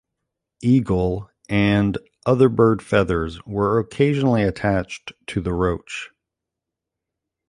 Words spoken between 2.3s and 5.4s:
bird feathers were occasionally attached to